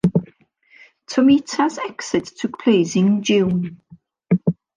[1.05, 3.79] Tomita's exit took place in June.